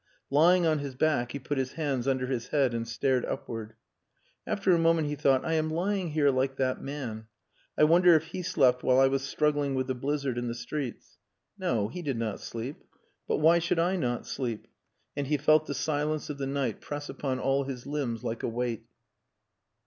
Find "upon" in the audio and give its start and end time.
17.07-17.37